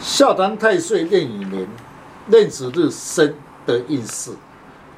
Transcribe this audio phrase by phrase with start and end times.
[0.00, 1.68] 笑谈太岁壬寅年
[2.28, 3.34] 壬子日生
[3.66, 4.30] 的运势。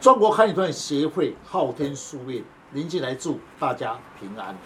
[0.00, 2.40] 中国汉语团协会昊天书院
[2.72, 4.56] 林进来祝大家平安。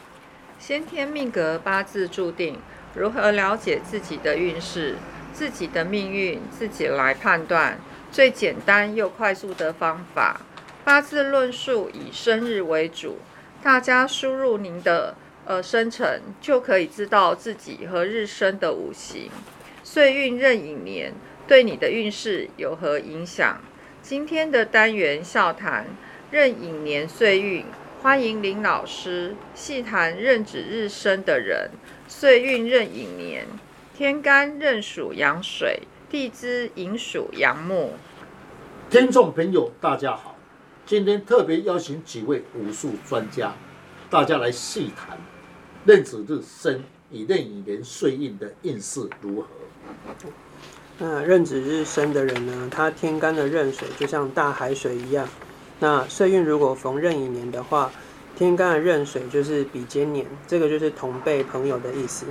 [0.59, 2.59] 先天命格八字注定，
[2.95, 4.97] 如何了解自己的运势、
[5.33, 7.79] 自己的命运，自己来判断。
[8.13, 10.43] 最简单又快速的方法，
[10.85, 13.17] 八字论述以生日为主，
[13.63, 15.15] 大家输入您的
[15.47, 19.31] 呃生辰，就可以知道自己和日生的五行。
[19.89, 21.15] 岁运壬寅年
[21.47, 23.61] 对你的运势有何影响？
[24.03, 25.87] 今天的单元笑谈
[26.33, 27.65] 壬寅年岁运，
[28.03, 31.71] 欢迎林老师细谈壬子日生的人。
[32.09, 33.47] 岁运壬寅年，
[33.97, 37.93] 天干壬属阳水，地支寅属阳木。
[38.91, 40.37] 听众朋友，大家好，
[40.85, 43.55] 今天特别邀请几位武术专家，
[44.11, 45.17] 大家来细谈
[45.85, 49.49] 壬子日生以壬寅年岁运的运势如何。
[50.99, 55.29] 那壬子日生的人呢，他天干的壬水就像大海水一样。
[55.79, 57.93] 那岁运如果逢壬寅年的话，
[58.35, 62.27] 天干的壬水就是比肩年，这个就是同辈朋友的意思。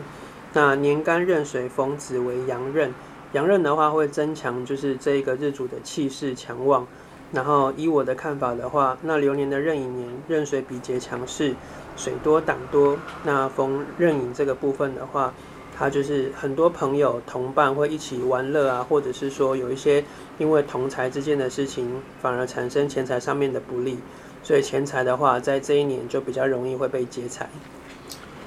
[0.54, 2.92] 那年干壬水逢子为阳刃，
[3.34, 6.88] 阳刃的话会增强就是这一个日主的气势强旺。
[7.32, 11.54] 然后以我的看法的话，那流年的壬寅年壬水比劫强势，
[11.96, 12.98] 水多挡多。
[13.24, 15.34] 那逢壬寅这个部分的话。
[15.78, 20.02] 他就是很多朋友同伴会一起玩乐啊，或者是说有一些
[20.38, 24.00] 因为同财之间的事情，反而产生钱财上面的不利，
[24.42, 27.50] 所以钱财的话，在这一年就比较容易会被劫财。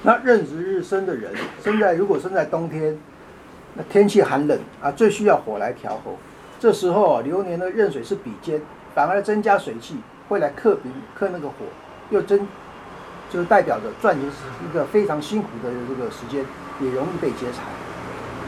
[0.01, 1.31] 那壬子日生的人，
[1.63, 2.97] 生在如果生在冬天，
[3.75, 6.11] 那天气寒冷啊，最需要火来调和。
[6.59, 8.61] 这时候啊，流年的壬水是比肩，
[8.93, 9.95] 反而增加水气，
[10.27, 11.55] 会来克比克那个火，
[12.09, 12.45] 又增，
[13.31, 14.37] 就代表着赚钱是
[14.69, 16.45] 一个非常辛苦的这个时间。
[16.81, 17.61] 也容易被劫财。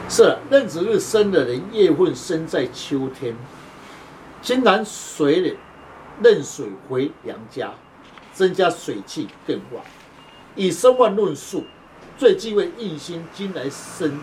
[0.08, 3.36] 是壬子日生的人，月份生在秋天，
[4.40, 5.58] 金南水里，
[6.22, 7.74] 壬水回娘家，
[8.32, 9.84] 增加水气更旺。
[10.56, 11.64] 以身旺论述，
[12.16, 14.18] 最忌讳印星金来生，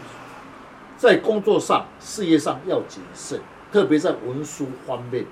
[0.98, 3.40] 在工作上、事业上要谨慎，
[3.72, 5.26] 特别在文书方面，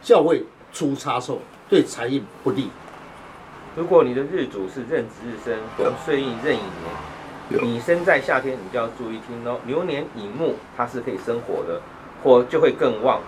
[0.00, 2.70] 教会出差错，对财运不利。
[3.74, 7.62] 如果你的日主是壬子日生，逢岁运壬寅年。
[7.62, 9.58] 你生在夏天，你就要注意听哦。
[9.66, 11.82] 牛年乙木，它是可以生火的，
[12.22, 13.20] 火就会更旺。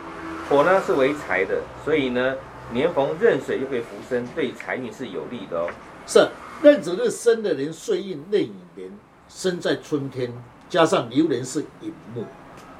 [0.48, 2.36] 火呢是为财的，所以呢，
[2.72, 5.68] 年逢壬水又可以浮生，对财运是有利的哦。
[6.06, 6.28] 是
[6.62, 8.90] 壬子日生的人，岁运壬寅年，
[9.28, 10.32] 生在春天，
[10.68, 12.24] 加上牛年是寅木，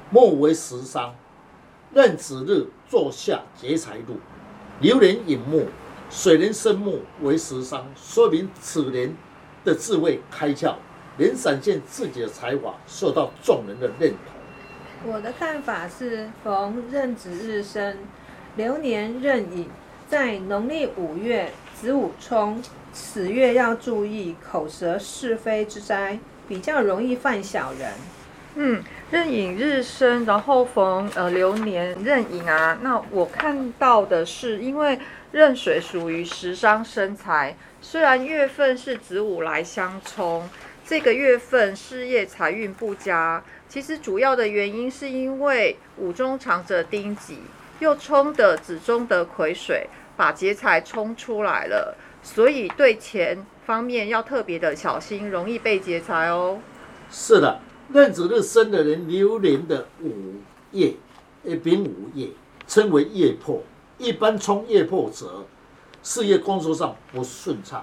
[0.09, 1.13] 木为食伤，
[1.93, 4.17] 壬子日坐下劫财路，
[4.79, 5.67] 流年寅木，
[6.09, 9.15] 水年生木为食伤，说明此年
[9.63, 10.75] 的智慧开窍。
[11.19, 15.11] 能展现自己的才华，受到众人的认同。
[15.11, 17.97] 我的看法是，逢壬子日生，
[18.55, 19.67] 流年壬寅，
[20.07, 22.61] 在农历五月子午冲，
[22.93, 27.93] 此月要注意口舌是非之灾，比较容易犯小人。
[28.59, 34.97] 嗯，壬寅日生，然后逢呃流年壬寅啊，那我看到的是，因为
[35.31, 40.49] 壬水属于食伤生财，虽然月份是子午来相冲。
[40.83, 47.37] 这个月份事业财运不佳，其实主要的原因是因为午中藏着丁己，
[47.77, 56.59] 又冲的子中的癸水，把劫财冲出来了，所以对钱方面要特别的小心，容易被劫财哦。
[57.11, 60.11] 是的，壬子日生的人，流年的午
[60.71, 60.93] 夜，
[61.43, 62.29] 一丙午夜，
[62.67, 63.61] 称为夜破。
[63.97, 65.45] 一般冲夜破者，
[66.03, 67.81] 事业工作上不顺畅；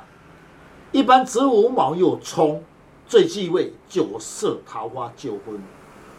[0.93, 2.63] 一般子午卯又冲。
[3.07, 5.63] 最忌讳酒色桃花纠纷，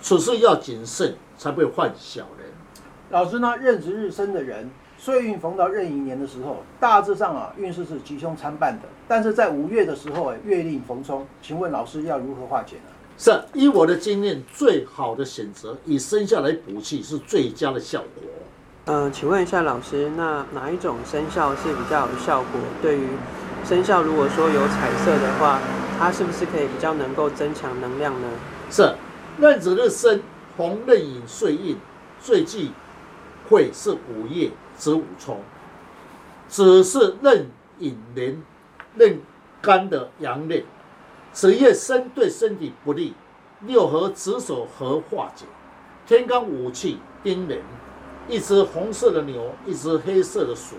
[0.02, 2.48] 此事要谨慎，才不会犯小人。
[3.10, 8.88] 老师呢，壬子日生的人，岁运逢到壬寅年的时候，大致上啊，运势是吉凶参半的。
[9.08, 12.92] 但是在五月的时候，月令逢冲，请问老师要如何化解呢？
[13.18, 18.24] 是，以我的经验，最好的选择以生肖来补气是最佳的效果。
[18.86, 22.62] 嗯，请问一下老师，那哪一种生肖是比较有效果？
[22.82, 23.08] 对于
[23.64, 25.60] 生肖，如果说有彩色的话。
[25.98, 28.28] 它是不是可以比较能够增强能量呢？
[28.70, 28.96] 是，
[29.40, 30.22] 壬子日生，
[30.58, 31.78] 逢壬寅岁印，
[32.22, 32.74] 最忌
[33.48, 35.40] 会是午夜子午冲，
[36.50, 37.46] 只是壬
[37.80, 38.44] 寅年
[38.96, 39.22] 壬
[39.62, 40.66] 干的阳刃，
[41.36, 43.14] 此夜生对身体不利，
[43.60, 45.44] 六合子手合化解，
[46.08, 47.60] 天干五气丁壬，
[48.30, 50.78] 一只红色的牛，一只黑色的鼠，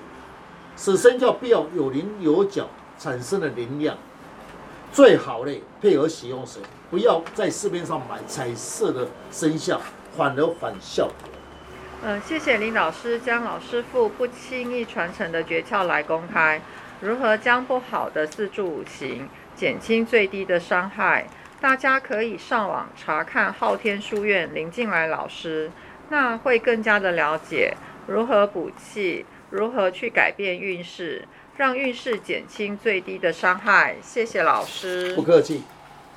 [0.74, 3.98] 此生叫必要有棱有角，产生的能量。
[4.90, 6.58] 最好的配合使用时，
[6.90, 9.78] 不要在市面上买彩色的生肖，
[10.16, 11.28] 反而反效果。
[12.02, 16.62] 嗯，谢谢林老师将老师傅不轻易传承的诀窍来公开，
[17.02, 21.26] 如何将不好的四柱五行减轻最低的伤害？
[21.58, 25.70] 大家可以上网查看昊天书院林静来老师，
[26.10, 27.74] 那会更加的了解
[28.06, 31.26] 如何补气，如何去改变运势，
[31.56, 33.96] 让运势减轻最低的伤害。
[34.02, 35.22] 谢谢老师不。
[35.22, 35.62] 客气。